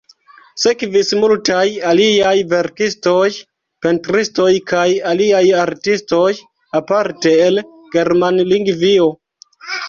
[0.59, 3.25] Sekvis multaj aliaj verkistoj,
[3.87, 6.25] pentristoj kaj aliaj artistoj,
[6.81, 7.63] aparte el
[7.99, 9.09] Germanlingvio.